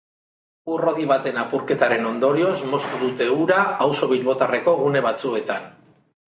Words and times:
Ur-hodi 0.75 1.03
baten 1.11 1.35
apurketaren 1.41 2.07
ondorioz 2.11 2.55
moztu 2.71 3.01
dute 3.03 3.27
ura 3.43 3.59
auzo 3.87 4.11
bilbotarreko 4.15 4.75
gune 4.81 5.05
batzuetan. 5.11 5.71